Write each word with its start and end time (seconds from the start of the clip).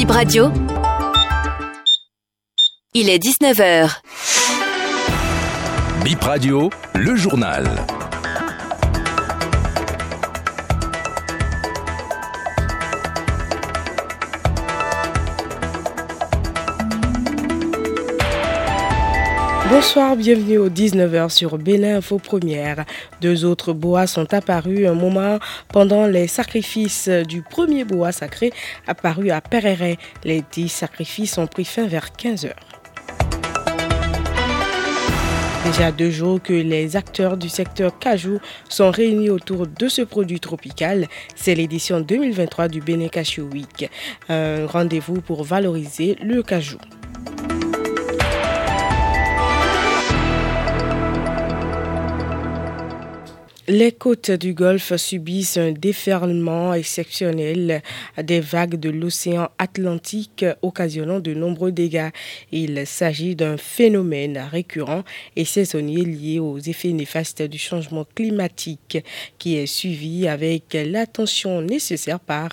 Bip 0.00 0.12
Radio. 0.12 0.50
Il 2.94 3.10
est 3.10 3.22
19h. 3.22 4.00
Bip 6.02 6.22
Radio, 6.22 6.70
le 6.94 7.16
journal. 7.16 7.68
Bonsoir, 19.70 20.16
bienvenue 20.16 20.58
au 20.58 20.68
19h 20.68 21.28
sur 21.28 21.56
Bénin 21.56 21.98
Info 21.98 22.18
Première. 22.18 22.84
Deux 23.20 23.44
autres 23.44 23.72
boas 23.72 24.08
sont 24.08 24.34
apparus 24.34 24.88
un 24.88 24.94
moment 24.94 25.38
pendant 25.68 26.08
les 26.08 26.26
sacrifices 26.26 27.08
du 27.08 27.42
premier 27.42 27.84
bois 27.84 28.10
sacré 28.10 28.52
apparu 28.88 29.30
à 29.30 29.40
Pereret. 29.40 29.96
Les 30.24 30.42
dix 30.50 30.68
sacrifices 30.70 31.38
ont 31.38 31.46
pris 31.46 31.64
fin 31.64 31.86
vers 31.86 32.08
15h. 32.08 32.50
Déjà 35.64 35.92
deux 35.92 36.10
jours 36.10 36.42
que 36.42 36.52
les 36.52 36.96
acteurs 36.96 37.36
du 37.36 37.48
secteur 37.48 37.96
cajou 37.96 38.40
sont 38.68 38.90
réunis 38.90 39.30
autour 39.30 39.68
de 39.68 39.86
ce 39.86 40.02
produit 40.02 40.40
tropical. 40.40 41.06
C'est 41.36 41.54
l'édition 41.54 42.00
2023 42.00 42.66
du 42.66 42.80
Bénin 42.80 43.06
Cashew 43.06 43.42
Week. 43.52 43.88
Un 44.28 44.66
rendez-vous 44.66 45.20
pour 45.20 45.44
valoriser 45.44 46.16
le 46.20 46.42
cajou. 46.42 46.78
Les 53.72 53.92
côtes 53.92 54.32
du 54.32 54.52
Golfe 54.52 54.96
subissent 54.96 55.56
un 55.56 55.70
déferlement 55.70 56.74
exceptionnel 56.74 57.84
des 58.20 58.40
vagues 58.40 58.74
de 58.74 58.90
l'océan 58.90 59.48
Atlantique 59.58 60.44
occasionnant 60.60 61.20
de 61.20 61.34
nombreux 61.34 61.70
dégâts. 61.70 62.10
Il 62.50 62.84
s'agit 62.84 63.36
d'un 63.36 63.56
phénomène 63.56 64.38
récurrent 64.50 65.04
et 65.36 65.44
saisonnier 65.44 66.04
lié 66.04 66.40
aux 66.40 66.58
effets 66.58 66.90
néfastes 66.90 67.42
du 67.42 67.58
changement 67.58 68.04
climatique 68.12 68.98
qui 69.38 69.56
est 69.56 69.66
suivi 69.66 70.26
avec 70.26 70.74
l'attention 70.74 71.62
nécessaire 71.62 72.18
par 72.18 72.48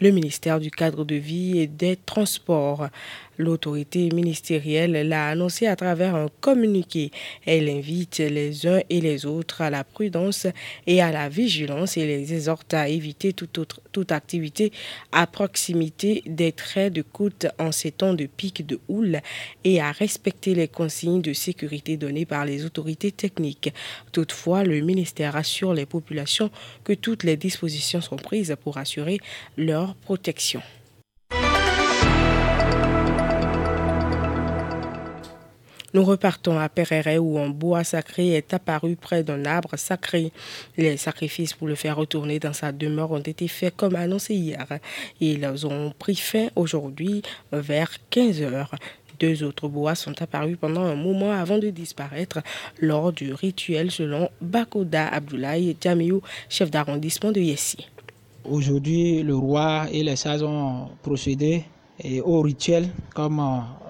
le 0.00 0.12
ministère 0.12 0.60
du 0.60 0.70
cadre 0.70 1.04
de 1.04 1.16
vie 1.16 1.58
et 1.58 1.66
des 1.66 1.96
transports. 1.96 2.86
L'autorité 3.40 4.10
ministérielle 4.10 5.08
l'a 5.08 5.28
annoncé 5.28 5.66
à 5.66 5.74
travers 5.74 6.14
un 6.14 6.28
communiqué. 6.42 7.10
Elle 7.46 7.70
invite 7.70 8.18
les 8.18 8.66
uns 8.66 8.80
et 8.90 9.00
les 9.00 9.24
autres 9.24 9.62
à 9.62 9.70
la 9.70 9.82
prudence 9.82 10.46
et 10.86 11.00
à 11.00 11.10
la 11.10 11.30
vigilance 11.30 11.96
et 11.96 12.04
les 12.04 12.34
exhorte 12.34 12.74
à 12.74 12.88
éviter 12.88 13.32
toute, 13.32 13.56
autre, 13.56 13.80
toute 13.92 14.12
activité 14.12 14.72
à 15.10 15.26
proximité 15.26 16.22
des 16.26 16.52
traits 16.52 16.92
de 16.92 17.00
côte 17.00 17.46
en 17.58 17.72
ces 17.72 17.92
temps 17.92 18.12
de 18.12 18.26
pic 18.26 18.66
de 18.66 18.78
houle 18.88 19.20
et 19.64 19.80
à 19.80 19.90
respecter 19.90 20.54
les 20.54 20.68
consignes 20.68 21.22
de 21.22 21.32
sécurité 21.32 21.96
données 21.96 22.26
par 22.26 22.44
les 22.44 22.66
autorités 22.66 23.10
techniques. 23.10 23.72
Toutefois, 24.12 24.64
le 24.64 24.80
ministère 24.80 25.34
assure 25.36 25.72
les 25.72 25.86
populations 25.86 26.50
que 26.84 26.92
toutes 26.92 27.24
les 27.24 27.38
dispositions 27.38 28.02
sont 28.02 28.16
prises 28.16 28.54
pour 28.62 28.76
assurer 28.76 29.18
leur 29.56 29.94
protection. 29.94 30.60
Nous 35.92 36.04
repartons 36.04 36.56
à 36.58 36.68
Pereret 36.68 37.18
où 37.18 37.38
un 37.38 37.48
bois 37.48 37.82
sacré 37.82 38.34
est 38.34 38.54
apparu 38.54 38.94
près 38.94 39.24
d'un 39.24 39.44
arbre 39.44 39.76
sacré. 39.76 40.32
Les 40.76 40.96
sacrifices 40.96 41.52
pour 41.52 41.66
le 41.66 41.74
faire 41.74 41.96
retourner 41.96 42.38
dans 42.38 42.52
sa 42.52 42.70
demeure 42.70 43.10
ont 43.10 43.18
été 43.18 43.48
faits 43.48 43.74
comme 43.76 43.96
annoncé 43.96 44.34
hier. 44.34 44.66
Ils 45.20 45.66
ont 45.66 45.92
pris 45.98 46.14
fin 46.14 46.48
aujourd'hui 46.54 47.22
vers 47.52 47.90
15 48.10 48.42
heures. 48.42 48.74
Deux 49.18 49.42
autres 49.42 49.68
bois 49.68 49.96
sont 49.96 50.22
apparus 50.22 50.56
pendant 50.58 50.84
un 50.84 50.94
moment 50.94 51.32
avant 51.32 51.58
de 51.58 51.70
disparaître 51.70 52.38
lors 52.80 53.12
du 53.12 53.34
rituel 53.34 53.90
selon 53.90 54.30
Bakoda 54.40 55.08
Abdoulaye 55.08 55.76
Djamiou, 55.80 56.22
chef 56.48 56.70
d'arrondissement 56.70 57.32
de 57.32 57.40
Yessi. 57.40 57.88
Aujourd'hui, 58.44 59.22
le 59.22 59.34
roi 59.34 59.86
et 59.92 60.02
les 60.02 60.16
sages 60.16 60.42
ont 60.42 60.88
procédé 61.02 61.64
au 62.24 62.40
rituel 62.42 62.88
comme 63.14 63.40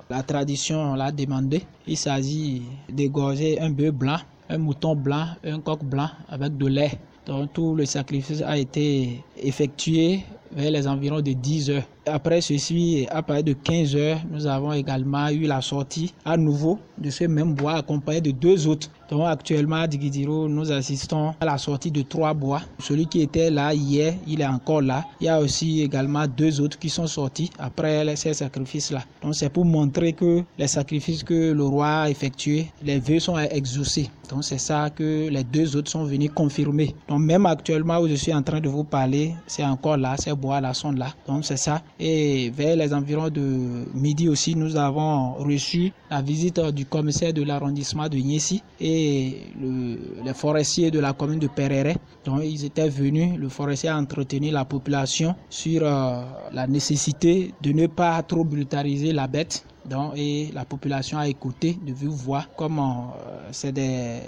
la 0.08 0.22
tradition 0.22 0.94
l'a 0.94 1.12
demandé. 1.12 1.62
Il 1.86 1.96
s'agit 1.96 2.62
d'égorger 2.88 3.60
un 3.60 3.70
bœuf 3.70 3.92
blanc, 3.92 4.18
un 4.48 4.58
mouton 4.58 4.96
blanc, 4.96 5.26
un 5.44 5.60
coq 5.60 5.84
blanc 5.84 6.08
avec 6.28 6.56
de 6.56 6.66
lait. 6.66 6.98
Donc 7.26 7.52
tout 7.52 7.74
le 7.74 7.84
sacrifice 7.84 8.42
a 8.42 8.58
été 8.58 9.22
effectué 9.36 10.20
vers 10.52 10.70
les 10.70 10.88
environs 10.88 11.20
de 11.20 11.32
10 11.32 11.70
heures. 11.70 11.84
Après 12.06 12.40
ceci, 12.40 13.06
à 13.10 13.22
partir 13.22 13.44
de 13.44 13.52
15 13.52 13.96
heures, 13.96 14.20
nous 14.30 14.46
avons 14.46 14.72
également 14.72 15.28
eu 15.28 15.42
la 15.42 15.60
sortie 15.60 16.14
à 16.24 16.36
nouveau 16.36 16.78
de 16.98 17.10
ce 17.10 17.24
même 17.24 17.54
bois 17.54 17.74
accompagné 17.74 18.20
de 18.20 18.30
deux 18.30 18.66
autres. 18.66 18.90
Donc 19.10 19.26
actuellement 19.26 19.76
à 19.76 19.86
Digidiro, 19.86 20.48
nous 20.48 20.70
assistons 20.70 21.34
à 21.40 21.44
la 21.44 21.58
sortie 21.58 21.90
de 21.90 22.02
trois 22.02 22.32
bois. 22.32 22.62
Celui 22.78 23.06
qui 23.06 23.22
était 23.22 23.50
là 23.50 23.74
hier, 23.74 24.14
il 24.26 24.40
est 24.40 24.46
encore 24.46 24.82
là. 24.82 25.04
Il 25.20 25.26
y 25.26 25.28
a 25.28 25.40
aussi 25.40 25.82
également 25.82 26.26
deux 26.26 26.60
autres 26.60 26.78
qui 26.78 26.88
sont 26.88 27.06
sortis 27.06 27.50
après 27.58 28.14
ces 28.16 28.34
sacrifices-là. 28.34 29.02
Donc 29.22 29.34
c'est 29.34 29.50
pour 29.50 29.64
montrer 29.64 30.12
que 30.12 30.42
les 30.58 30.68
sacrifices 30.68 31.24
que 31.24 31.52
le 31.52 31.64
roi 31.64 32.02
a 32.02 32.10
effectués, 32.10 32.70
les 32.84 32.98
vœux 32.98 33.20
sont 33.20 33.38
exaucés. 33.38 34.10
Donc 34.30 34.44
c'est 34.44 34.58
ça 34.58 34.90
que 34.90 35.28
les 35.28 35.42
deux 35.42 35.74
autres 35.76 35.90
sont 35.90 36.04
venus 36.04 36.30
confirmer. 36.32 36.94
Donc 37.08 37.20
même 37.20 37.46
actuellement 37.46 37.98
où 37.98 38.06
je 38.08 38.14
suis 38.14 38.32
en 38.32 38.42
train 38.42 38.60
de 38.60 38.68
vous 38.68 38.84
parler, 38.84 39.34
c'est 39.48 39.64
encore 39.64 39.96
là, 39.96 40.16
ces 40.16 40.32
bois-là 40.32 40.72
sont 40.72 40.92
là. 40.92 41.08
Donc 41.26 41.44
c'est 41.44 41.56
ça. 41.56 41.82
Et 42.02 42.48
vers 42.48 42.76
les 42.76 42.94
environs 42.94 43.28
de 43.28 43.84
midi 43.94 44.26
aussi, 44.30 44.56
nous 44.56 44.74
avons 44.76 45.34
reçu 45.34 45.92
la 46.10 46.22
visite 46.22 46.58
du 46.58 46.86
commissaire 46.86 47.34
de 47.34 47.42
l'arrondissement 47.42 48.08
de 48.08 48.16
Niessi 48.16 48.62
et 48.80 49.36
le, 49.60 49.98
les 50.24 50.32
forestiers 50.32 50.90
de 50.90 50.98
la 50.98 51.12
commune 51.12 51.38
de 51.38 51.46
Perere. 51.48 51.96
Donc 52.24 52.40
ils 52.42 52.64
étaient 52.64 52.88
venus, 52.88 53.38
le 53.38 53.50
forestier 53.50 53.90
a 53.90 53.98
entretenu 53.98 54.50
la 54.50 54.64
population 54.64 55.34
sur 55.50 55.82
euh, 55.84 56.22
la 56.54 56.66
nécessité 56.66 57.52
de 57.60 57.72
ne 57.72 57.86
pas 57.86 58.22
trop 58.22 58.44
brutaliser 58.44 59.12
la 59.12 59.26
bête 59.26 59.66
donc, 59.84 60.12
et 60.16 60.50
la 60.52 60.64
population 60.64 61.18
a 61.18 61.28
écouté 61.28 61.78
de 61.84 61.92
vive 61.92 62.10
voix 62.10 62.44
comment 62.56 63.14
euh, 63.26 63.48
c'est 63.52 63.72
des 63.72 64.20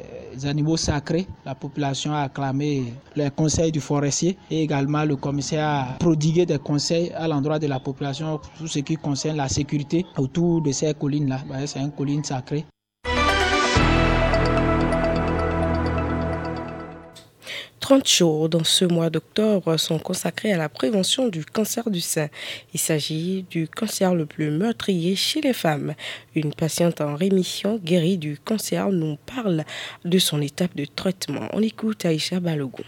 animaux 0.44 0.76
sacrés. 0.76 1.26
La 1.44 1.54
population 1.54 2.12
a 2.14 2.22
acclamé 2.22 2.94
les 3.16 3.30
conseils 3.30 3.72
du 3.72 3.80
forestier 3.80 4.36
et 4.50 4.62
également 4.62 5.04
le 5.04 5.16
commissaire 5.16 5.66
a 5.66 5.86
prodigué 5.98 6.46
des 6.46 6.58
conseils 6.58 7.12
à 7.12 7.28
l'endroit 7.28 7.58
de 7.58 7.66
la 7.66 7.80
population 7.80 8.40
tout 8.58 8.66
ce 8.66 8.80
qui 8.80 8.96
concerne 8.96 9.36
la 9.36 9.48
sécurité 9.48 10.06
autour 10.16 10.62
de 10.62 10.72
ces 10.72 10.94
collines-là. 10.94 11.40
C'est 11.66 11.80
une 11.80 11.92
colline 11.92 12.24
sacrée. 12.24 12.64
30 17.82 18.08
jours 18.08 18.48
dans 18.48 18.62
ce 18.62 18.84
mois 18.84 19.10
d'octobre 19.10 19.76
sont 19.76 19.98
consacrés 19.98 20.52
à 20.52 20.56
la 20.56 20.68
prévention 20.68 21.26
du 21.26 21.44
cancer 21.44 21.90
du 21.90 22.00
sein. 22.00 22.28
Il 22.72 22.78
s'agit 22.78 23.44
du 23.50 23.66
cancer 23.66 24.14
le 24.14 24.24
plus 24.24 24.52
meurtrier 24.52 25.16
chez 25.16 25.40
les 25.40 25.52
femmes. 25.52 25.94
Une 26.36 26.54
patiente 26.54 27.00
en 27.00 27.16
rémission 27.16 27.80
guérie 27.82 28.18
du 28.18 28.38
cancer 28.38 28.88
nous 28.90 29.18
parle 29.26 29.64
de 30.04 30.18
son 30.20 30.40
étape 30.40 30.76
de 30.76 30.84
traitement. 30.84 31.48
On 31.52 31.60
écoute 31.60 32.06
Aïcha 32.06 32.38
Balogun. 32.38 32.84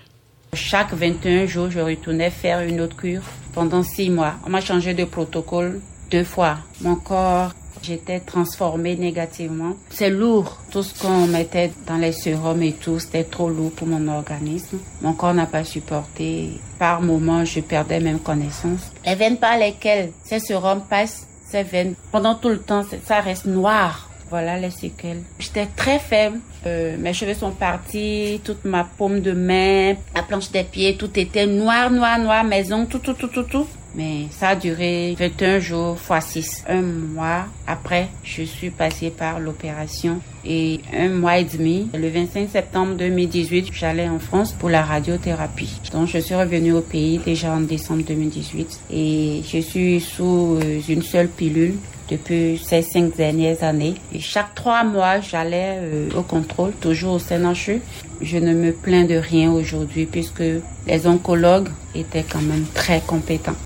Chaque 0.52 0.94
21 0.94 1.46
jours, 1.46 1.70
je 1.70 1.80
retournais 1.80 2.30
faire 2.30 2.60
une 2.60 2.80
autre 2.80 2.96
cure 2.96 3.22
pendant 3.52 3.82
six 3.82 4.10
mois. 4.10 4.36
On 4.46 4.50
m'a 4.50 4.60
changé 4.60 4.94
de 4.94 5.04
protocole 5.04 5.80
deux 6.12 6.22
fois. 6.22 6.58
Mon 6.80 6.94
corps 6.94 7.52
J'étais 7.82 8.20
transformée 8.20 8.96
négativement. 8.96 9.74
C'est 9.90 10.10
lourd. 10.10 10.58
Tout 10.70 10.82
ce 10.82 11.00
qu'on 11.00 11.26
mettait 11.26 11.72
dans 11.86 11.96
les 11.96 12.12
sérums 12.12 12.62
et 12.62 12.72
tout, 12.72 12.98
c'était 12.98 13.24
trop 13.24 13.48
lourd 13.48 13.72
pour 13.72 13.86
mon 13.86 14.08
organisme. 14.08 14.78
Mon 15.02 15.12
corps 15.12 15.34
n'a 15.34 15.46
pas 15.46 15.64
supporté. 15.64 16.50
Par 16.78 17.02
moments, 17.02 17.44
je 17.44 17.60
perdais 17.60 18.00
même 18.00 18.20
connaissance. 18.20 18.92
Les 19.04 19.14
veines 19.14 19.38
par 19.38 19.58
lesquelles 19.58 20.12
ces 20.24 20.40
sérums 20.40 20.84
passent, 20.88 21.26
ces 21.46 21.62
veines, 21.62 21.94
pendant 22.10 22.34
tout 22.34 22.48
le 22.48 22.58
temps, 22.58 22.84
ça 23.06 23.20
reste 23.20 23.46
noir. 23.46 24.10
Voilà 24.30 24.58
les 24.58 24.70
séquelles. 24.70 25.22
J'étais 25.38 25.66
très 25.66 25.98
faible. 25.98 26.40
Euh, 26.66 26.96
mes 26.98 27.12
cheveux 27.12 27.34
sont 27.34 27.52
partis, 27.52 28.40
toute 28.42 28.64
ma 28.64 28.84
paume 28.84 29.20
de 29.20 29.32
main, 29.32 29.94
la 30.14 30.22
planche 30.22 30.50
des 30.50 30.64
pieds, 30.64 30.96
tout 30.96 31.10
était 31.18 31.46
noir, 31.46 31.90
noir, 31.90 32.18
noir, 32.18 32.42
maison, 32.42 32.86
tout, 32.86 32.98
tout, 32.98 33.12
tout, 33.12 33.28
tout, 33.28 33.42
tout. 33.42 33.66
Mais 33.94 34.26
ça 34.30 34.50
a 34.50 34.56
duré 34.56 35.14
21 35.18 35.60
jours 35.60 35.98
fois 35.98 36.20
6. 36.20 36.64
Un 36.68 36.82
mois 36.82 37.46
après, 37.66 38.08
je 38.24 38.42
suis 38.42 38.70
passée 38.70 39.10
par 39.10 39.38
l'opération 39.38 40.20
et 40.44 40.80
un 40.92 41.08
mois 41.08 41.38
et 41.38 41.44
demi, 41.44 41.88
le 41.94 42.08
25 42.08 42.50
septembre 42.50 42.94
2018, 42.96 43.68
j'allais 43.72 44.08
en 44.08 44.18
France 44.18 44.52
pour 44.52 44.68
la 44.68 44.82
radiothérapie. 44.82 45.80
Donc 45.92 46.08
je 46.08 46.18
suis 46.18 46.34
revenue 46.34 46.72
au 46.72 46.80
pays 46.80 47.18
déjà 47.18 47.52
en 47.52 47.60
décembre 47.60 48.02
2018 48.04 48.80
et 48.90 49.42
je 49.46 49.58
suis 49.58 50.00
sous 50.00 50.58
euh, 50.60 50.80
une 50.88 51.02
seule 51.02 51.28
pilule 51.28 51.74
depuis 52.10 52.60
ces 52.62 52.82
cinq 52.82 53.16
dernières 53.16 53.62
années. 53.62 53.94
Et 54.12 54.20
chaque 54.20 54.54
trois 54.54 54.84
mois, 54.84 55.20
j'allais 55.20 55.78
euh, 55.78 56.08
au 56.16 56.22
contrôle, 56.22 56.72
toujours 56.80 57.14
au 57.14 57.18
CNHU. 57.18 57.80
Je 58.20 58.36
ne 58.38 58.52
me 58.52 58.72
plains 58.72 59.04
de 59.04 59.14
rien 59.14 59.50
aujourd'hui 59.50 60.04
puisque 60.06 60.42
les 60.86 61.06
oncologues 61.06 61.70
étaient 61.94 62.24
quand 62.28 62.42
même 62.42 62.66
très 62.74 63.00
compétents. 63.00 63.56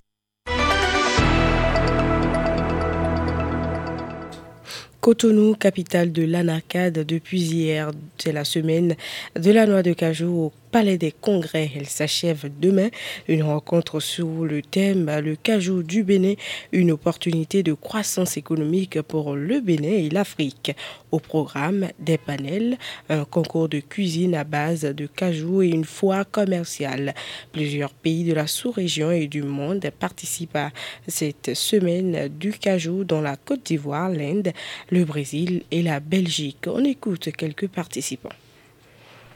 Cotonou, 5.08 5.54
capitale 5.54 6.12
de 6.12 6.22
l'Anacade, 6.22 6.98
depuis 6.98 7.40
hier, 7.40 7.92
c'est 8.18 8.30
la 8.30 8.44
semaine 8.44 8.94
de 9.40 9.50
la 9.50 9.64
noix 9.64 9.82
de 9.82 9.94
cajou 9.94 10.52
Palais 10.70 10.98
des 10.98 11.12
Congrès. 11.12 11.70
Elle 11.74 11.86
s'achève 11.86 12.50
demain. 12.60 12.88
Une 13.26 13.42
rencontre 13.42 14.00
sur 14.00 14.44
le 14.44 14.62
thème 14.62 15.10
Le 15.20 15.36
cajou 15.36 15.82
du 15.82 16.02
Bénin, 16.02 16.34
une 16.72 16.90
opportunité 16.90 17.62
de 17.62 17.72
croissance 17.72 18.36
économique 18.36 19.00
pour 19.02 19.34
le 19.34 19.60
Bénin 19.60 19.88
et 19.88 20.10
l'Afrique. 20.10 20.76
Au 21.10 21.18
programme, 21.18 21.88
des 21.98 22.18
panels, 22.18 22.78
un 23.08 23.24
concours 23.24 23.68
de 23.68 23.80
cuisine 23.80 24.34
à 24.34 24.44
base 24.44 24.82
de 24.82 25.06
cajou 25.06 25.62
et 25.62 25.68
une 25.68 25.84
foire 25.84 26.30
commerciale. 26.30 27.14
Plusieurs 27.52 27.94
pays 27.94 28.24
de 28.24 28.34
la 28.34 28.46
sous-région 28.46 29.10
et 29.10 29.26
du 29.26 29.42
monde 29.42 29.88
participent 29.98 30.56
à 30.56 30.70
cette 31.06 31.54
semaine 31.54 32.28
du 32.28 32.52
cajou 32.52 33.04
dans 33.04 33.20
la 33.20 33.36
Côte 33.36 33.66
d'Ivoire, 33.66 34.10
l'Inde, 34.10 34.52
le 34.90 35.04
Brésil 35.04 35.62
et 35.70 35.82
la 35.82 36.00
Belgique. 36.00 36.66
On 36.66 36.84
écoute 36.84 37.30
quelques 37.36 37.68
participants. 37.68 38.28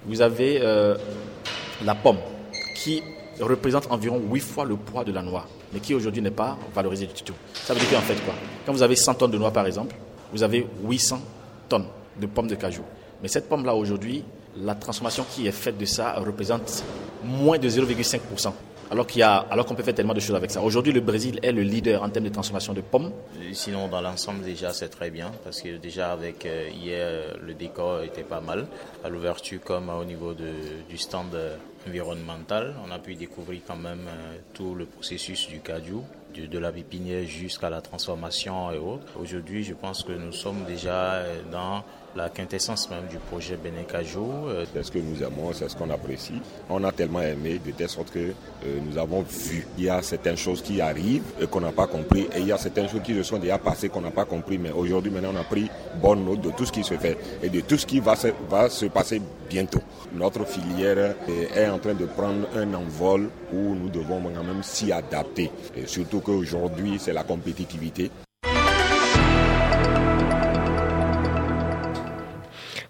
Vous 0.07 0.21
avez 0.21 0.61
euh, 0.61 0.97
la 1.85 1.95
pomme 1.95 2.19
qui 2.75 3.03
représente 3.41 3.91
environ 3.91 4.21
8 4.31 4.41
fois 4.41 4.65
le 4.65 4.77
poids 4.77 5.05
de 5.05 5.13
la 5.13 5.23
noix, 5.23 5.47
mais 5.73 5.81
qui 5.81 5.95
aujourd'hui 5.95 6.23
n'est 6.23 6.31
pas 6.31 6.59
valorisée 6.75 7.07
du 7.07 7.23
tout. 7.23 7.35
Ça 7.55 7.75
veut 7.75 7.81
dire 7.81 7.91
qu'en 7.91 8.01
fait 8.01 8.17
quoi? 8.25 8.35
Quand 8.67 8.73
vous 8.73 8.83
avez 8.83 8.97
100 8.97 9.15
tonnes 9.15 9.31
de 9.31 9.39
noix 9.39 9.51
par 9.51 9.67
exemple, 9.67 9.95
vous 10.33 10.43
avez 10.43 10.67
800 10.85 11.21
tonnes 11.69 11.87
de 12.21 12.27
pommes 12.27 12.49
de 12.49 12.55
cajou. 12.55 12.83
Mais 13.23 13.29
cette 13.29 13.49
pomme-là 13.49 13.75
aujourd'hui, 13.75 14.25
la 14.57 14.75
transformation 14.75 15.25
qui 15.31 15.47
est 15.47 15.53
faite 15.53 15.79
de 15.79 15.85
ça 15.85 16.15
représente 16.15 16.85
moins 17.25 17.59
de 17.59 17.69
0,5% 17.69 18.53
alors 18.93 19.07
qu'il 19.07 19.23
y 19.23 19.65
qu'on 19.65 19.75
peut 19.75 19.83
faire 19.83 19.95
tellement 19.95 20.13
de 20.13 20.21
choses 20.21 20.37
avec 20.37 20.51
ça. 20.51 20.61
Aujourd'hui, 20.61 20.93
le 20.93 21.01
Brésil 21.01 21.41
est 21.43 21.51
le 21.51 21.63
leader 21.63 22.03
en 22.03 22.11
termes 22.11 22.27
de 22.27 22.31
transformation 22.31 22.75
de 22.75 22.83
pommes. 22.83 23.11
Sinon, 23.53 23.89
dans 23.89 24.03
l'ensemble, 24.03 24.45
déjà, 24.45 24.75
c'est 24.75 24.91
très 24.91 25.11
bien 25.11 25.33
parce 25.45 25.63
que 25.63 25.79
déjà 25.79 26.13
avec 26.13 26.45
euh, 26.45 26.69
hier, 26.69 27.39
le 27.41 27.55
décor 27.55 28.03
était 28.03 28.23
pas 28.23 28.43
mal 28.43 28.67
à 29.03 29.09
l'ouverture 29.09 29.61
comme 29.65 29.89
au 29.89 30.05
niveau 30.05 30.35
du 30.35 30.99
stand 30.99 31.35
environnemental. 31.89 32.75
On 32.87 32.91
a 32.91 32.99
pu 32.99 33.15
découvrir 33.15 33.63
quand 33.67 33.77
même 33.77 34.07
euh, 34.09 34.37
tout 34.53 34.75
le 34.75 34.85
processus 34.85 35.49
du 35.49 35.61
cajou, 35.61 36.05
de, 36.33 36.59
la 36.59 36.73
pépinière 36.73 37.27
jusqu'à 37.27 37.71
la 37.71 37.81
transformation 37.81 38.71
et 38.73 38.79
autres. 38.79 39.19
Aujourd'hui, 39.21 39.65
je 39.65 39.75
pense 39.75 40.03
que 40.03 40.13
nous 40.13 40.33
sommes 40.33 40.65
déjà 40.67 41.15
euh, 41.15 41.43
dans 41.51 41.83
la 42.15 42.29
quintessence 42.29 42.91
même 42.91 43.07
du 43.09 43.17
projet 43.17 43.57
Benekajou. 43.57 44.49
Euh, 44.49 44.65
c'est 44.73 44.83
ce 44.83 44.91
que 44.91 44.99
nous 44.99 45.23
aimons, 45.23 45.53
c'est 45.53 45.69
ce 45.69 45.77
qu'on 45.77 45.91
apprécie. 45.91 46.41
On 46.69 46.85
a 46.85 46.93
tellement 46.93 47.23
aimé 47.23 47.61
de 47.65 47.73
telle 47.73 47.89
sorte 47.89 48.11
que 48.11 48.19
euh, 48.19 48.33
nous 48.85 48.99
avons 48.99 49.23
vu. 49.23 49.67
Il 49.79 49.85
y 49.85 49.91
a 49.91 50.03
certaines 50.03 50.37
choses 50.37 50.63
qui 50.63 50.81
arrivent 50.81 51.23
et 51.41 51.47
qu'on 51.47 51.61
n'a 51.61 51.73
pas 51.73 51.87
compris 51.87 52.29
et 52.35 52.41
il 52.41 52.47
y 52.47 52.53
a 52.53 52.59
certaines 52.59 52.89
choses 52.89 53.03
qui 53.03 53.15
se 53.15 53.23
sont 53.23 53.39
déjà 53.39 53.59
passées 53.59 53.89
qu'on 53.89 54.03
n'a 54.03 54.11
pas 54.11 54.25
compris. 54.25 54.59
Mais 54.59 54.71
aujourd'hui, 54.71 55.11
maintenant, 55.11 55.33
on 55.35 55.41
a 55.41 55.45
pris 55.45 55.69
bonne 56.01 56.25
note 56.25 56.41
de 56.41 56.51
tout 56.51 56.67
ce 56.67 56.73
qui 56.73 56.85
se 56.85 56.95
fait 56.95 57.17
et 57.43 57.49
de 57.49 57.61
tout 57.61 57.77
ce 57.79 57.87
qui 57.87 58.01
va 58.01 58.17
se, 58.17 58.29
va 58.49 58.69
se 58.69 58.87
passer 58.87 59.21
bientôt. 59.49 59.81
Notre 60.15 60.45
filière 60.47 61.15
est 61.55 61.69
en 61.69 61.79
train 61.79 61.95
de 61.95 62.05
prendre 62.05 62.47
un 62.55 62.75
envol 62.75 63.31
où 63.53 63.75
nous 63.75 63.89
devons 63.89 64.21
quand 64.23 64.45
même 64.45 64.63
s'y 64.63 64.93
adapter. 64.93 65.51
Et 65.77 65.87
surtout 65.87 66.21
qu'aujourd'hui, 66.23 66.99
c'est 66.99 67.13
la 67.13 67.25
compétitivité. 67.25 68.11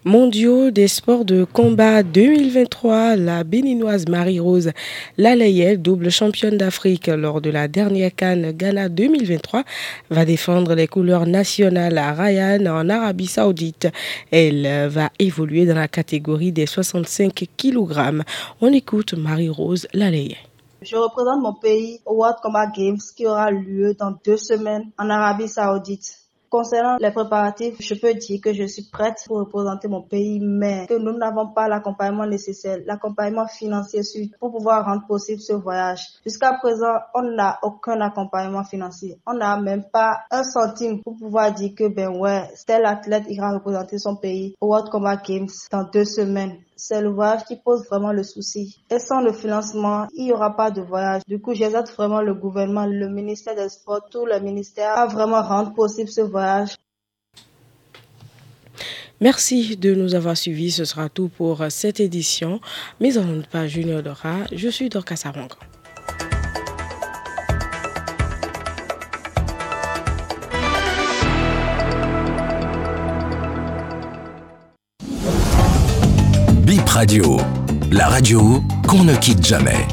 mondiaux 0.05 0.71
des 0.71 0.87
sports 0.87 1.25
de 1.25 1.43
combat 1.45 2.03
2023, 2.03 3.15
la 3.15 3.43
béninoise 3.43 4.07
Marie-Rose 4.07 4.71
Lalayel, 5.17 5.81
double 5.81 6.11
championne 6.11 6.57
d'Afrique 6.57 7.07
lors 7.07 7.41
de 7.41 7.49
la 7.49 7.67
dernière 7.67 8.13
Cannes 8.13 8.51
Ghana 8.51 8.89
2023, 8.89 9.63
va 10.09 10.25
défendre 10.25 10.75
les 10.75 10.87
couleurs 10.87 11.25
nationales 11.25 11.97
à 11.97 12.13
Ryan 12.13 12.65
en 12.65 12.89
Arabie 12.89 13.27
Saoudite. 13.27 13.87
Elle 14.31 14.89
va 14.89 15.09
évoluer 15.19 15.65
dans 15.65 15.75
la 15.75 15.87
catégorie 15.87 16.51
des 16.51 16.65
65 16.65 17.45
kg. 17.57 18.23
On 18.61 18.73
écoute 18.73 19.13
Marie-Rose 19.13 19.87
Lalayel. 19.93 20.52
Je 20.83 20.97
représente 20.97 21.41
mon 21.41 21.53
pays 21.53 22.01
au 22.05 22.15
World 22.15 22.37
Combat 22.41 22.67
Games 22.67 22.97
qui 23.15 23.25
aura 23.25 23.49
lieu 23.51 23.93
dans 23.93 24.11
deux 24.25 24.35
semaines 24.35 24.91
en 24.97 25.09
Arabie 25.09 25.47
Saoudite. 25.47 26.19
Concernant 26.49 26.97
les 26.99 27.09
préparatifs, 27.09 27.77
je 27.79 27.95
peux 27.95 28.13
dire 28.13 28.39
que 28.39 28.53
je 28.53 28.65
suis 28.65 28.83
prête 28.91 29.23
pour 29.25 29.37
représenter 29.37 29.87
mon 29.87 30.03
pays, 30.03 30.39
mais 30.39 30.85
que 30.87 30.93
nous 30.93 31.17
n'avons 31.17 31.51
pas 31.51 31.67
l'accompagnement 31.67 32.27
nécessaire, 32.27 32.77
l'accompagnement 32.85 33.47
financier 33.47 34.01
pour 34.39 34.51
pouvoir 34.51 34.85
rendre 34.85 35.07
possible 35.07 35.41
ce 35.41 35.53
voyage. 35.53 36.01
Jusqu'à 36.23 36.53
présent, 36.61 36.93
on 37.15 37.23
n'a 37.23 37.57
aucun 37.63 37.99
accompagnement 38.01 38.63
financier. 38.65 39.17
On 39.25 39.33
n'a 39.33 39.59
même 39.59 39.85
pas 39.91 40.19
un 40.29 40.43
centime 40.43 41.01
pour 41.01 41.15
pouvoir 41.17 41.53
dire 41.53 41.71
que, 41.75 41.87
ben 41.87 42.09
ouais, 42.19 42.47
tel 42.67 42.85
athlète 42.85 43.23
ira 43.29 43.53
représenter 43.53 43.97
son 43.97 44.17
pays 44.17 44.55
au 44.61 44.67
World 44.67 44.89
Combat 44.91 45.15
Games 45.15 45.49
dans 45.71 45.85
deux 45.91 46.05
semaines 46.05 46.57
c'est 46.75 47.01
le 47.01 47.09
voyage 47.09 47.45
qui 47.45 47.55
pose 47.55 47.85
vraiment 47.87 48.11
le 48.11 48.23
souci. 48.23 48.83
Et 48.89 48.99
sans 48.99 49.21
le 49.21 49.33
financement, 49.33 50.07
il 50.13 50.25
n'y 50.25 50.33
aura 50.33 50.55
pas 50.55 50.71
de 50.71 50.81
voyage. 50.81 51.21
Du 51.27 51.39
coup, 51.39 51.53
j'exhorte 51.53 51.91
vraiment 51.95 52.21
le 52.21 52.33
gouvernement, 52.33 52.85
le 52.85 53.09
ministère 53.09 53.55
des 53.55 53.69
Sports, 53.69 54.09
tout 54.09 54.25
le 54.25 54.39
ministère 54.39 54.97
à 54.97 55.05
vraiment 55.07 55.41
rendre 55.41 55.73
possible 55.73 56.09
ce 56.09 56.21
voyage. 56.21 56.75
Merci 59.21 59.77
de 59.77 59.95
nous 59.95 60.15
avoir 60.15 60.35
suivis. 60.35 60.71
Ce 60.71 60.85
sera 60.85 61.07
tout 61.07 61.29
pour 61.29 61.63
cette 61.69 61.99
édition. 61.99 62.59
Mise 62.99 63.17
en 63.17 63.41
page 63.49 63.71
Junior 63.71 64.03
Dora, 64.03 64.39
je 64.51 64.67
suis 64.67 64.89
Dorcas 64.89 65.15
Savangan. 65.15 65.72
Radio, 77.03 77.35
la 77.91 78.07
radio 78.07 78.63
qu'on 78.87 79.03
ne 79.03 79.13
quitte 79.15 79.45
jamais. 79.45 79.85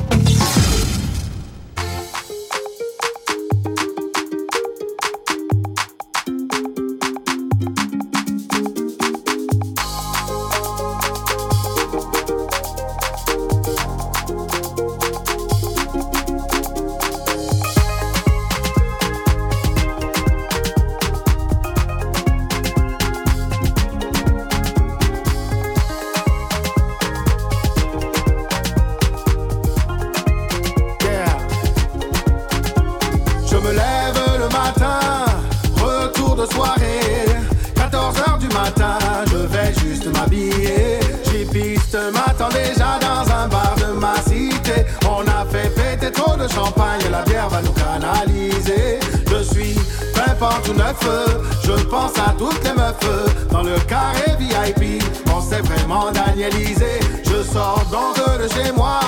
Chez 58.63 58.73
moi 58.73 59.00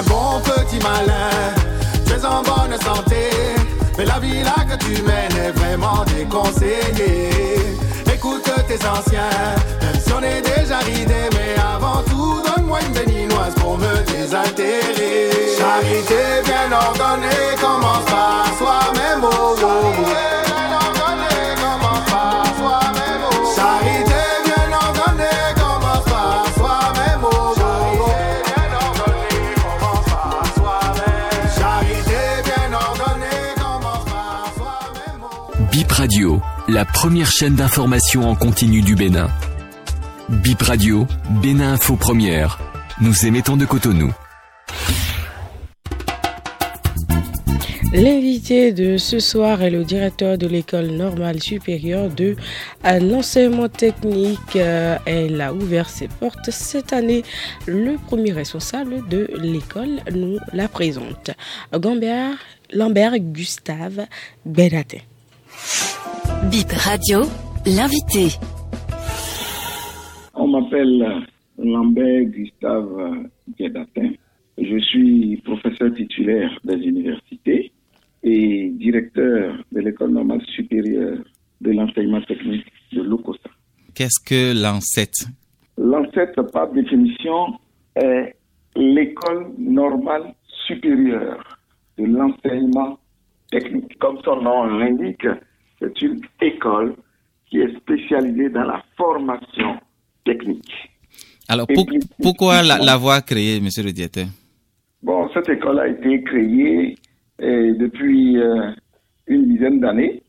un 0.00 0.02
bon 0.04 0.40
petit 0.40 0.78
malin. 0.82 1.30
Tu 2.06 2.12
es 2.12 2.24
en 2.24 2.42
bonne 2.42 2.76
santé, 2.80 3.30
mais 3.98 4.04
la 4.04 4.18
vie 4.18 4.42
là 4.42 4.64
que 4.68 4.76
tu 4.84 5.02
mènes 5.02 5.36
est 5.36 5.52
vraiment 5.52 6.04
déconseillée. 6.16 7.30
Écoute 8.12 8.50
tes 8.68 8.80
anciens, 8.86 9.30
même 9.80 10.00
on 10.16 10.22
est 10.22 10.42
déjà 10.42 10.78
ridé, 10.78 11.28
mais 11.32 11.54
avant 11.60 12.02
tout, 12.08 12.42
donne-moi 12.46 12.78
une 12.82 12.92
béninoise 12.92 13.54
pour 13.56 13.78
me 13.78 13.94
désaltérer. 14.12 15.30
Charité 15.58 16.22
bien 16.44 16.70
ordonnée, 16.72 17.56
commence 17.60 17.89
la 36.70 36.84
première 36.84 37.30
chaîne 37.30 37.56
d'information 37.56 38.28
en 38.30 38.36
continu 38.36 38.80
du 38.80 38.94
Bénin. 38.94 39.28
Bip 40.28 40.62
Radio, 40.62 41.06
Bénin 41.42 41.72
Info 41.72 41.96
Première. 41.96 42.60
Nous 43.00 43.26
émettons 43.26 43.56
de 43.56 43.64
Cotonou. 43.64 44.12
L'invité 47.92 48.70
de 48.70 48.98
ce 48.98 49.18
soir 49.18 49.62
est 49.62 49.70
le 49.70 49.82
directeur 49.82 50.38
de 50.38 50.46
l'école 50.46 50.90
normale 50.92 51.42
supérieure 51.42 52.08
de 52.08 52.36
l'enseignement 52.84 53.68
technique. 53.68 54.54
Euh, 54.54 54.96
elle 55.06 55.40
a 55.40 55.52
ouvert 55.52 55.90
ses 55.90 56.06
portes 56.06 56.52
cette 56.52 56.92
année. 56.92 57.24
Le 57.66 57.96
premier 57.96 58.30
responsable 58.30 59.08
de 59.08 59.28
l'école 59.40 59.98
nous 60.14 60.38
la 60.52 60.68
présente. 60.68 61.32
Gambert, 61.72 62.36
Lambert 62.72 63.18
Gustave 63.18 64.06
Benatin. 64.46 64.98
Bip 66.48 66.72
Radio, 66.72 67.20
l'invité. 67.66 68.34
On 70.34 70.48
m'appelle 70.48 71.26
Lambert 71.58 72.24
Gustave 72.24 73.28
Guédatin. 73.58 74.12
Je 74.56 74.78
suis 74.78 75.36
professeur 75.44 75.92
titulaire 75.94 76.50
des 76.64 76.76
universités 76.76 77.70
et 78.22 78.70
directeur 78.70 79.54
de 79.70 79.80
l'école 79.80 80.12
normale 80.12 80.40
supérieure 80.56 81.18
de 81.60 81.72
l'enseignement 81.72 82.22
technique 82.22 82.64
de 82.92 83.02
l'OCOSA. 83.02 83.50
Qu'est-ce 83.94 84.24
que 84.24 84.54
l'ANSET 84.58 85.10
L'ANSET, 85.76 86.32
par 86.52 86.72
définition, 86.72 87.58
est 87.96 88.34
l'école 88.76 89.52
normale 89.58 90.34
supérieure 90.66 91.58
de 91.98 92.06
l'enseignement 92.06 92.98
technique. 93.50 93.98
Comme 93.98 94.18
son 94.24 94.40
nom 94.40 94.64
l'indique, 94.78 95.26
c'est 95.80 96.02
une 96.02 96.20
école 96.40 96.94
qui 97.48 97.58
est 97.58 97.76
spécialisée 97.78 98.50
dans 98.50 98.64
la 98.64 98.82
formation 98.96 99.78
technique. 100.24 100.72
Alors, 101.48 101.66
pourquoi 102.22 102.62
l'avoir 102.62 103.24
créée, 103.24 103.60
monsieur 103.60 103.82
le 103.82 103.92
directeur? 103.92 104.26
Bon, 105.02 105.28
cette 105.34 105.48
école 105.48 105.80
a 105.80 105.88
été 105.88 106.22
créée 106.22 106.94
eh, 107.40 107.72
depuis 107.72 108.38
euh, 108.38 108.70
une 109.26 109.46
dizaine 109.52 109.80
d'années 109.80 110.22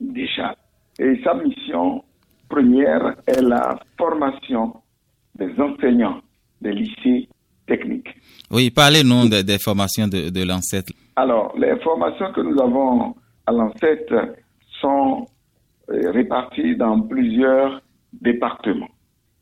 déjà. 0.00 0.56
Et 0.98 1.20
sa 1.22 1.34
mission 1.34 2.02
première 2.48 3.14
est 3.26 3.42
la 3.42 3.78
formation 3.98 4.74
des 5.38 5.50
enseignants 5.60 6.20
des 6.62 6.72
lycées 6.72 7.28
techniques. 7.66 8.08
Oui, 8.50 8.70
parlez-nous 8.70 9.28
des, 9.28 9.58
formations 9.58 10.08
de, 10.08 10.30
de 10.30 10.42
l'ancêtre. 10.44 10.92
Alors, 11.16 11.54
les 11.58 11.76
formations 11.80 12.32
que 12.32 12.40
nous 12.40 12.58
avons 12.60 13.14
à 13.46 13.52
l'ancêtre 13.52 14.34
sont 14.80 15.26
euh, 15.90 16.10
répartis 16.10 16.76
dans 16.76 17.00
plusieurs 17.02 17.82
départements. 18.12 18.90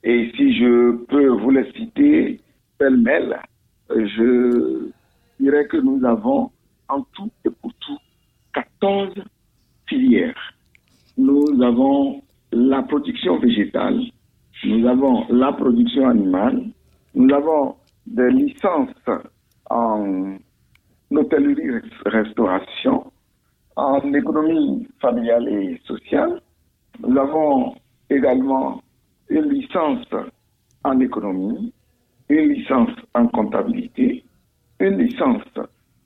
Et 0.02 0.30
si 0.36 0.58
je 0.58 0.96
peux 1.06 1.28
vous 1.28 1.50
les 1.50 1.70
citer 1.72 2.40
pêle-mêle, 2.78 3.38
je 3.88 4.90
dirais 5.40 5.66
que 5.66 5.78
nous 5.78 6.04
avons 6.04 6.50
en 6.88 7.02
tout 7.14 7.30
et 7.44 7.50
pour 7.50 7.72
tout 7.74 7.98
14 8.54 9.14
filières. 9.88 10.54
Nous 11.16 11.62
avons 11.62 12.22
la 12.52 12.82
production 12.82 13.38
végétale, 13.38 14.00
nous 14.64 14.86
avons 14.86 15.26
la 15.30 15.52
production 15.52 16.08
animale, 16.08 16.64
nous 17.14 17.34
avons 17.34 17.76
des 18.06 18.30
licences 18.30 18.90
en 19.70 20.36
hôtellerie-restauration, 21.10 23.10
en 23.76 24.12
économie 24.12 24.86
familiale 25.00 25.48
et 25.48 25.80
sociale. 25.84 26.40
Nous 27.00 27.18
avons 27.18 27.74
également 28.10 28.82
une 29.28 29.48
licence 29.50 30.06
en 30.84 31.00
économie, 31.00 31.72
une 32.28 32.48
licence 32.50 32.90
en 33.14 33.26
comptabilité, 33.28 34.24
une 34.80 34.98
licence 34.98 35.42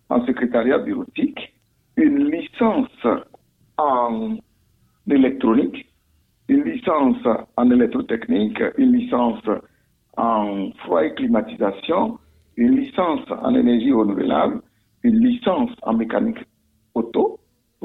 en 0.08 0.24
secrétariat 0.24 0.78
bureautique, 0.78 1.52
une 1.96 2.30
licence 2.30 3.06
en 3.76 4.36
électronique, 5.10 5.86
une 6.48 6.64
licence 6.64 7.26
en 7.56 7.70
électrotechnique, 7.70 8.62
une 8.78 8.92
licence 8.92 9.42
en 10.16 10.70
froid 10.84 11.04
et 11.04 11.14
climatisation, 11.14 12.18
une 12.56 12.76
licence 12.76 13.20
en 13.30 13.54
énergie 13.54 13.92
renouvelable, 13.92 14.62
une 15.02 15.20
licence 15.20 15.70
en 15.82 15.94
mécanique 15.94 16.38
auto, 16.94 17.37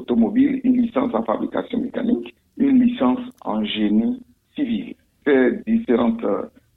automobile, 0.04 0.62
une 0.64 0.82
licence 0.82 1.14
en 1.14 1.24
fabrication 1.24 1.80
mécanique, 1.80 2.36
une 2.58 2.82
licence 2.84 3.20
en 3.42 3.64
génie 3.64 4.22
civil. 4.56 4.96
Ces 5.26 5.64
différentes 5.66 6.26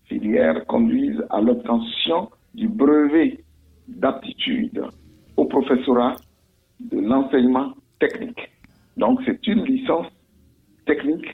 filières 0.04 0.64
conduisent 0.66 1.23
à 1.30 1.40
l'obtention 1.40 2.30
du 2.54 2.68
brevet 2.68 3.45
d'aptitude 3.88 4.83
au 5.37 5.45
professorat 5.45 6.16
de 6.80 6.99
l'enseignement 7.00 7.75
technique. 8.00 8.49
Donc 8.97 9.21
c'est 9.26 9.47
une 9.47 9.64
licence 9.64 10.06
technique 10.87 11.26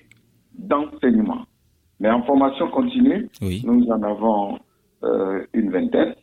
d'enseignement. 0.58 1.44
Mais 2.00 2.10
en 2.10 2.22
formation 2.24 2.68
continue, 2.70 3.28
nous 3.40 3.86
en 3.88 4.02
avons 4.02 4.58
euh, 5.04 5.44
une 5.52 5.70
vingtaine. 5.70 6.14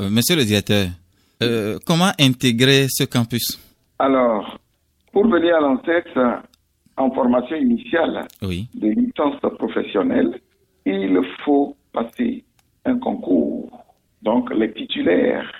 Euh, 0.00 0.08
monsieur 0.10 0.36
le 0.36 0.44
directeur, 0.44 0.86
euh, 1.42 1.78
comment 1.84 2.10
intégrer 2.20 2.86
ce 2.88 3.04
campus? 3.04 3.58
Alors, 3.98 4.58
pour 5.16 5.28
venir 5.28 5.56
à 5.56 5.60
l'ancêtre 5.60 6.42
en 6.98 7.10
formation 7.10 7.56
initiale 7.56 8.28
de 8.42 8.88
licence 8.88 9.40
professionnelle, 9.58 10.38
il 10.84 11.18
faut 11.42 11.74
passer 11.90 12.44
un 12.84 12.98
concours. 12.98 13.82
Donc, 14.20 14.52
les 14.52 14.70
titulaires 14.74 15.50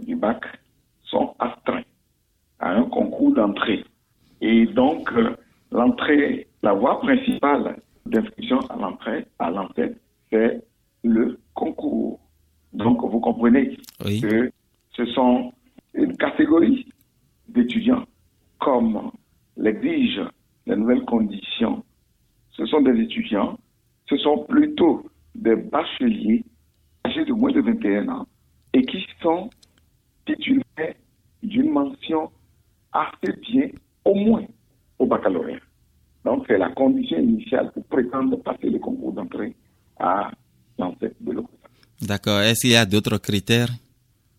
du 0.00 0.16
bac 0.16 0.42
sont 1.04 1.32
astreints 1.38 1.84
à 2.58 2.72
un 2.72 2.82
concours 2.86 3.34
d'entrée. 3.34 3.84
Et 4.40 4.66
donc, 4.66 5.12
l'entrée, 5.70 6.48
la 6.64 6.72
voie 6.72 6.98
principale 6.98 7.76
d'inscription 8.04 8.58
à 8.68 8.74
l'entrée, 8.78 9.26
à 9.38 9.52
l'entrée, 9.52 9.94
c'est 10.28 10.60
le 11.04 11.38
concours. 11.54 12.18
Donc, 12.72 13.00
vous 13.08 13.20
comprenez 13.20 13.78
que 14.00 14.50
ce 14.90 15.06
sont 15.14 15.52
une 15.94 16.16
catégorie 16.16 16.84
d'étudiants 17.46 18.04
comme 18.78 19.10
l'exigent 19.56 20.30
les 20.66 20.76
nouvelles 20.76 21.04
conditions, 21.04 21.82
ce 22.52 22.64
sont 22.66 22.80
des 22.80 23.00
étudiants, 23.00 23.58
ce 24.08 24.16
sont 24.18 24.44
plutôt 24.48 25.04
des 25.34 25.56
bacheliers 25.56 26.44
âgés 27.04 27.24
de 27.24 27.32
moins 27.32 27.50
de 27.50 27.60
21 27.60 28.08
ans 28.08 28.26
et 28.72 28.82
qui 28.82 29.04
sont 29.20 29.50
titulaires 30.26 30.94
d'une 31.42 31.70
mention 31.72 32.30
assez 32.92 33.32
bien, 33.50 33.68
au 34.04 34.14
moins 34.14 34.44
au 35.00 35.06
baccalauréat. 35.06 35.58
Donc, 36.24 36.44
c'est 36.46 36.58
la 36.58 36.70
condition 36.70 37.18
initiale 37.18 37.72
pour 37.72 37.84
prétendre 37.86 38.36
passer 38.36 38.70
le 38.70 38.78
concours 38.78 39.12
d'entrée 39.12 39.56
à 39.98 40.30
l'enseignement 40.78 41.16
de 41.20 41.32
l'OCOSA. 41.32 41.68
D'accord. 42.02 42.40
Est-ce 42.42 42.60
qu'il 42.60 42.70
y 42.70 42.76
a 42.76 42.86
d'autres 42.86 43.18
critères 43.18 43.70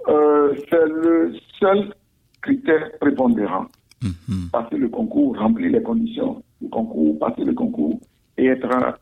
euh, 0.07 0.55
C'est 0.69 0.87
le 0.87 1.35
seul 1.59 1.93
critère 2.41 2.91
prépondérant 3.01 3.67
Mhm. 4.01 4.49
Passer 4.69 4.81
le 4.81 4.89
concours, 4.89 5.37
remplir 5.37 5.71
les 5.71 5.81
conditions 5.81 6.43
du 6.61 6.69
concours, 6.69 7.17
passer 7.19 7.43
le 7.43 7.53
concours 7.53 7.99
et 8.37 8.45
être 8.47 8.99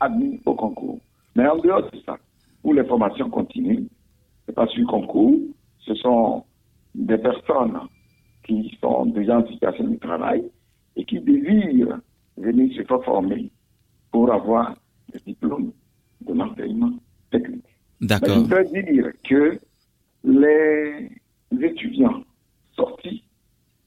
admis 0.00 0.40
au 0.46 0.54
concours. 0.54 1.00
Mais 1.36 1.46
en 1.46 1.56
dehors 1.58 1.90
de 1.90 1.98
ça, 2.04 2.16
pour 2.62 2.74
les 2.74 2.84
formations 2.84 3.30
continues, 3.30 3.86
c'est 4.46 4.54
pas 4.54 4.66
sur 4.68 4.86
concours, 4.86 5.38
ce 5.80 5.94
sont 5.94 6.44
des 6.94 7.18
personnes 7.18 7.78
qui 8.44 8.76
sont 8.80 9.06
déjà 9.06 9.38
en 9.38 9.46
situation 9.46 9.84
de 9.84 9.96
travail 9.96 10.44
et 10.96 11.04
qui 11.04 11.20
désirent 11.20 11.98
venir 12.36 12.74
se 12.76 12.82
former 13.04 13.50
pour 14.10 14.32
avoir 14.32 14.74
le 15.12 15.20
diplôme 15.20 15.72
de 16.22 16.32
l'enseignement 16.34 16.92
technique. 17.30 17.64
D'accord. 18.00 18.34
je 18.34 18.40
voudrais 18.40 18.64
dire 18.64 19.12
que 19.24 19.58
les 20.24 21.10
étudiants 21.60 22.22
sortis 22.74 23.24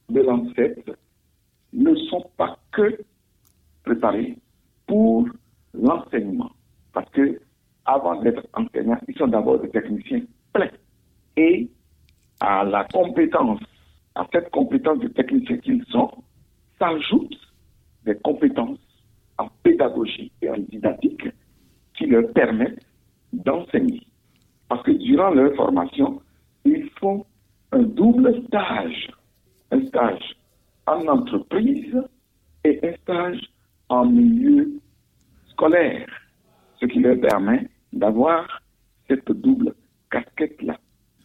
de 0.10 0.22
l'ANSET 0.22 0.75
ne 1.75 1.96
sont 1.96 2.25
pas 2.38 2.58
que 2.72 2.98
préparés 3.84 4.38
pour 4.88 5.27
l'enseignement. 5.74 6.51
Parce 6.94 7.10
que 7.12 7.39
avant 7.86 8.22
d'être 8.22 8.48
enseignants, 8.53 9.00
ils 9.08 9.17
sont 9.17 9.27
d'abord 9.27 9.60
des 9.60 9.70
techniciens 9.70 10.22
pleins. 10.53 10.72
Et 11.38 11.70
à 12.39 12.63
la 12.63 12.86
compétence, 12.86 13.60
à 14.15 14.25
cette 14.32 14.50
compétence 14.51 15.00
de 15.00 15.10
technicien 15.10 15.58
qu'ils 15.58 15.84
sont, 15.86 16.12
s'ajoutent 16.79 17.38
des 18.05 18.15
compétences 18.15 18.79
en 19.38 19.50
pédagogie 19.63 20.32
et 20.41 20.50
en 20.50 20.58
didactique 20.58 21.27
qui 21.96 22.08
leur 22.08 22.32
permettent 22.32 22.86
d'enseigner. 23.34 24.01
Parce 24.70 24.84
que 24.84 24.91
durant 24.91 25.32
leur 25.32 25.53
formation, 25.55 26.22
ils 26.63 26.89
font 27.00 27.25
un 27.72 27.84
double 27.84 28.44
stage. 28.48 29.12
Un 29.72 29.86
stage 29.88 30.36
en 30.88 31.08
entreprise 31.08 31.96
et 32.63 32.80
un 32.84 32.96
stage 33.04 33.42
en 33.89 34.06
milieu 34.06 34.80
scolaire, 35.51 36.08
ce 36.80 36.86
qui 36.86 37.00
leur 37.00 37.20
permet 37.20 37.68
d'avoir 37.94 38.62
cette 39.08 39.32
double 39.32 39.74
casquette-là. 40.12 40.77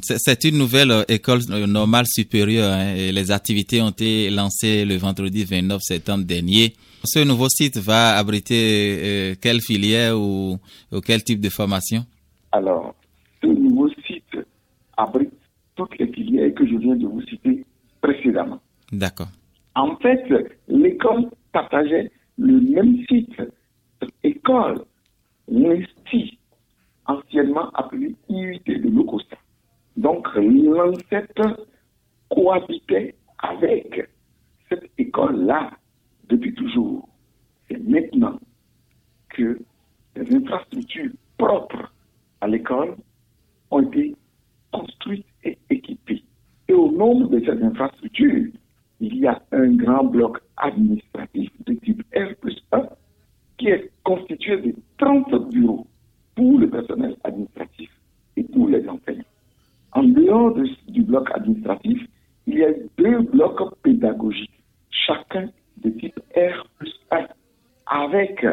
C'est 0.03 0.45
une 0.45 0.57
nouvelle 0.57 0.91
euh, 0.91 1.03
école 1.09 1.41
euh, 1.51 1.67
normale 1.67 2.07
supérieure 2.07 2.73
hein, 2.73 2.95
et 2.95 3.13
les 3.13 3.31
activités 3.31 3.83
ont 3.83 3.91
été 3.91 4.31
lancées 4.31 4.85
le 4.87 4.97
vendredi 4.97 5.45
29 5.45 5.81
septembre 5.83 6.25
dernier. 6.25 6.73
Ce 7.05 7.19
nouveau 7.19 7.49
site 7.51 7.77
va 7.77 8.17
abriter 8.17 8.99
euh, 9.03 9.35
quelle 9.41 9.61
filière 9.61 10.19
ou, 10.19 10.59
quel 11.05 11.23
type 11.23 11.41
de 11.41 11.51
formation? 11.51 12.05
Alors, 12.53 12.95
ce 13.43 13.49
nouveau 13.49 13.89
site 14.07 14.39
abrite 14.97 15.33
toutes 15.77 15.99
les 15.99 16.07
filières 16.09 16.55
que 16.55 16.67
je 16.67 16.77
viens 16.77 16.97
de 16.97 17.07
vous 17.07 17.23
citer 17.23 17.65
précédemment. 18.01 18.61
D'accord. 18.93 19.29
En 19.81 19.97
fait, 19.97 20.23
l'école 20.69 21.31
partageait 21.53 22.11
le 22.37 22.61
même 22.61 23.03
site. 23.07 23.35
École, 24.23 24.85
l'INSTI, 25.49 26.39
anciennement 27.07 27.71
appelé 27.71 28.15
IUT 28.29 28.61
de 28.67 28.91
Locosta. 28.91 29.39
Donc, 29.97 30.29
l'ancêtre 30.37 31.67
cohabitait 32.29 33.15
avec 33.39 34.07
cette 34.69 34.85
école-là 34.99 35.71
depuis 36.29 36.53
toujours. 36.53 37.09
C'est 37.67 37.83
maintenant 37.83 38.39
que 39.31 39.59
les 40.15 40.37
infrastructures 40.37 41.13
propres 41.39 41.91
à 42.43 42.49
l'école 42.49 42.97
ont 43.71 43.81
été 43.81 44.15
construites 44.73 45.25
et 45.43 45.57
équipées. 45.71 46.23
Et 46.69 46.75
au 46.75 46.93
nombre 46.93 47.31
de 47.31 47.41
ces 47.41 47.63
infrastructures, 47.65 48.51
il 49.01 49.17
y 49.17 49.27
a 49.27 49.41
un 49.53 49.73
grand 49.73 50.05
bloc 50.05 50.39
administratif 50.59 51.51
de 51.67 51.73
type 51.75 52.03
R 52.15 52.35
plus 52.41 52.57
1 52.73 52.83
qui 53.59 53.69
est 53.69 53.91
constitué 54.05 54.61
de 54.61 54.75
30 54.99 55.51
bureaux 55.51 55.87
pour 56.35 56.59
le 56.59 56.69
personnel 56.69 57.17
administratif 57.25 57.91
et 58.37 58.45
pour 58.45 58.69
les 58.69 58.87
enseignants. 58.89 59.25
En 59.93 60.05
dehors 60.05 60.55
du 60.89 61.03
bloc 61.03 61.29
administratif, 61.35 62.07
il 62.47 62.59
y 62.59 62.65
a 62.65 62.73
deux 62.99 63.21
blocs 63.23 63.75
pédagogiques, 63.83 64.63
chacun 64.91 65.49
de 65.79 65.91
type 65.91 66.19
R 66.37 66.67
plus 66.79 66.95
1, 67.11 67.27
avec 67.87 68.45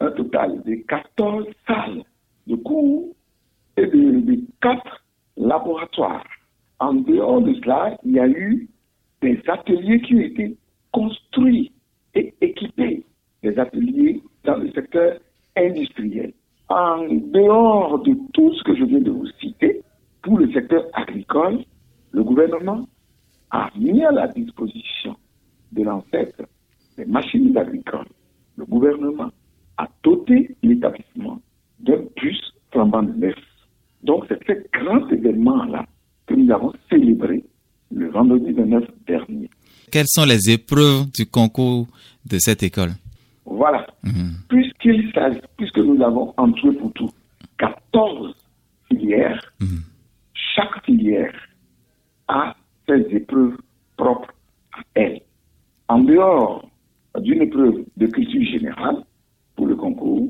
un 0.00 0.10
total 0.10 0.62
de 0.62 0.74
14 0.86 1.46
salles 1.66 2.02
de 2.46 2.56
cours 2.56 3.08
et 3.76 3.86
de, 3.86 4.20
de 4.20 4.40
4 4.60 5.04
laboratoires. 5.36 6.24
En 6.80 6.94
dehors 6.94 7.40
de 7.40 7.54
cela, 7.54 7.96
il 8.04 8.12
y 8.12 8.20
a 8.20 8.28
eu 8.28 8.68
des 9.24 9.40
ateliers 9.48 10.00
qui 10.02 10.14
ont 10.14 10.20
été 10.20 10.56
construits 10.92 11.72
et 12.14 12.34
équipés, 12.42 13.04
des 13.42 13.58
ateliers 13.58 14.22
dans 14.44 14.56
le 14.56 14.70
secteur 14.72 15.18
industriel. 15.56 16.34
En 16.68 17.06
dehors 17.08 18.02
de 18.02 18.14
tout 18.34 18.52
ce 18.52 18.62
que 18.64 18.76
je 18.76 18.84
viens 18.84 19.00
de 19.00 19.10
vous 19.10 19.26
citer, 19.40 19.80
pour 20.22 20.38
le 20.38 20.52
secteur 20.52 20.84
agricole, 20.92 21.64
le 22.12 22.22
gouvernement 22.22 22.86
a 23.50 23.70
mis 23.76 24.04
à 24.04 24.12
la 24.12 24.28
disposition 24.28 25.16
de 25.72 25.82
l'ancêtre 25.84 26.42
des 26.98 27.06
machines 27.06 27.56
agricoles. 27.56 28.08
Le 28.56 28.66
gouvernement 28.66 29.30
a 29.78 29.88
doté 30.02 30.54
l'établissement 30.62 31.40
d'un 31.80 32.02
puce 32.16 32.52
flambant 32.72 33.02
neuf. 33.02 33.38
Donc 34.02 34.26
c'est 34.28 34.40
ce 34.46 34.78
grand 34.78 35.08
événement-là 35.10 35.86
que 36.26 36.34
nous 36.34 36.52
avons 36.52 36.72
célébré 36.90 37.42
le 37.94 38.10
vendredi 38.10 38.52
29 38.52 38.84
dernier. 39.06 39.50
Quelles 39.90 40.08
sont 40.08 40.24
les 40.24 40.50
épreuves 40.50 41.10
du 41.12 41.26
concours 41.26 41.86
de 42.26 42.38
cette 42.38 42.62
école? 42.62 42.92
Voilà. 43.44 43.86
Mhm. 44.02 44.34
Puisqu'il 44.48 45.10
s'agit, 45.14 45.40
puisque 45.56 45.78
nous 45.78 46.02
avons 46.02 46.34
en 46.36 46.50
tout 46.52 46.72
et 46.72 46.76
pour 46.76 46.92
tout 46.92 47.10
14 47.58 48.34
filières, 48.88 49.40
mhm 49.60 49.82
chaque 50.54 50.84
filière 50.84 51.34
a 52.28 52.54
ses 52.88 53.00
épreuves 53.10 53.56
propres 53.96 54.32
à 54.72 54.80
elle. 54.94 55.20
En 55.88 56.00
dehors 56.00 56.68
d'une 57.20 57.42
épreuve 57.42 57.84
de 57.96 58.06
culture 58.06 58.44
générale 58.44 59.04
pour 59.56 59.66
le 59.66 59.76
concours, 59.76 60.28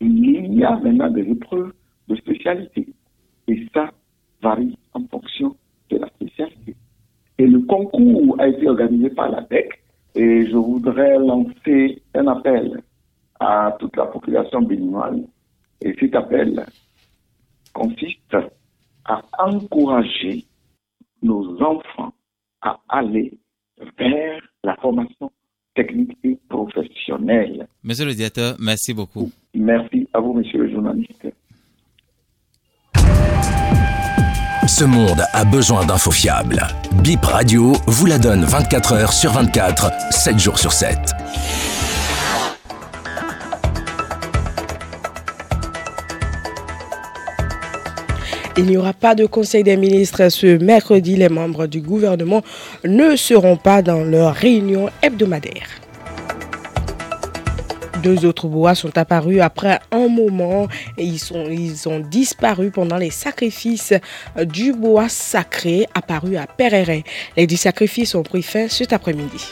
il 0.00 0.54
y 0.54 0.64
a 0.64 0.76
maintenant 0.78 1.10
des 1.10 1.28
épreuves 1.28 1.72
de 2.08 2.16
spécialité. 2.16 2.88
Et 3.48 3.66
ça 3.74 3.90
varie 4.42 4.76
en 4.94 5.06
fonction 5.06 5.56
de 5.90 5.98
la 5.98 6.08
spécialité. 6.08 6.76
Et 7.38 7.46
le 7.46 7.60
concours 7.60 8.36
a 8.38 8.48
été 8.48 8.68
organisé 8.68 9.10
par 9.10 9.30
la 9.30 9.42
DEC 9.42 9.68
et 10.14 10.46
je 10.46 10.56
voudrais 10.56 11.18
lancer 11.18 12.02
un 12.14 12.26
appel 12.28 12.80
à 13.40 13.76
toute 13.80 13.96
la 13.96 14.06
population 14.06 14.62
béninoise. 14.62 15.20
Et 15.82 15.94
cet 15.98 16.14
appel 16.14 16.64
consiste 17.72 18.36
à 19.04 19.22
encourager 19.38 20.44
nos 21.22 21.60
enfants 21.60 22.14
à 22.62 22.80
aller 22.88 23.36
vers 23.98 24.40
la 24.62 24.76
formation 24.76 25.30
technique 25.74 26.16
et 26.22 26.38
professionnelle. 26.48 27.66
Monsieur 27.82 28.06
le 28.06 28.14
directeur, 28.14 28.56
merci 28.60 28.94
beaucoup. 28.94 29.30
Merci 29.54 30.08
à 30.12 30.20
vous, 30.20 30.34
monsieur 30.34 30.62
le 30.62 30.70
journaliste. 30.70 31.26
Ce 34.66 34.82
monde 34.82 35.22
a 35.34 35.44
besoin 35.44 35.84
d'infos 35.84 36.10
fiables. 36.10 36.66
Bip 37.02 37.22
Radio 37.22 37.74
vous 37.86 38.06
la 38.06 38.18
donne 38.18 38.44
24 38.44 38.92
heures 38.94 39.12
sur 39.12 39.32
24, 39.32 39.90
7 40.10 40.38
jours 40.38 40.58
sur 40.58 40.72
7. 40.72 40.98
Il 48.56 48.64
n'y 48.64 48.78
aura 48.78 48.94
pas 48.94 49.14
de 49.14 49.26
Conseil 49.26 49.64
des 49.64 49.76
ministres 49.76 50.30
ce 50.30 50.56
mercredi. 50.56 51.16
Les 51.16 51.28
membres 51.28 51.66
du 51.66 51.82
gouvernement 51.82 52.42
ne 52.84 53.16
seront 53.16 53.58
pas 53.58 53.82
dans 53.82 54.02
leur 54.02 54.34
réunion 54.34 54.88
hebdomadaire. 55.02 55.83
Deux 58.04 58.26
autres 58.26 58.48
bois 58.48 58.74
sont 58.74 58.98
apparus 58.98 59.40
après 59.40 59.80
un 59.90 60.08
moment 60.08 60.68
et 60.98 61.04
ils, 61.04 61.88
ont 61.88 62.00
disparu 62.00 62.70
pendant 62.70 62.98
les 62.98 63.08
sacrifices 63.08 63.94
du 64.44 64.74
bois 64.74 65.08
sacré 65.08 65.86
apparu 65.94 66.36
à 66.36 66.46
Pereire. 66.46 67.02
Les 67.34 67.46
dix 67.46 67.56
sacrifices 67.56 68.14
ont 68.14 68.22
pris 68.22 68.42
fin 68.42 68.68
cet 68.68 68.92
après-midi. 68.92 69.46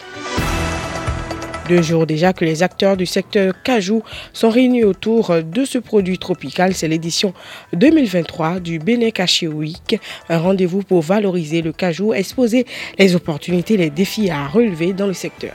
Deux 1.67 1.81
jours 1.81 2.07
déjà 2.07 2.35
que 2.35 2.45
les 2.45 2.63
acteurs 2.63 2.99
du 2.99 3.07
secteur 3.07 3.55
cajou 3.63 4.03
sont 4.35 4.51
réunis 4.51 4.85
autour 4.85 5.33
de 5.43 5.65
ce 5.65 5.79
produit 5.79 6.19
tropical. 6.19 6.75
C'est 6.75 6.89
l'édition 6.89 7.33
2023 7.73 8.61
du 8.61 8.79
Bénin 8.79 9.09
Week, 9.45 9.99
un 10.29 10.39
rendez-vous 10.39 10.83
pour 10.83 11.01
valoriser 11.01 11.63
le 11.63 11.73
cajou, 11.73 12.13
exposer 12.13 12.67
les 12.99 13.15
opportunités, 13.15 13.79
les 13.79 13.89
défis 13.89 14.29
à 14.29 14.47
relever 14.47 14.93
dans 14.93 15.07
le 15.07 15.15
secteur. 15.15 15.55